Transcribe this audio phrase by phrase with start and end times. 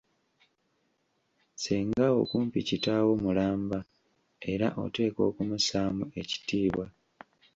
[1.53, 3.79] "Ssengawo kumpi kitaawo mulamba,
[4.51, 6.85] era oteekwa okumussaamu ekitiibwa."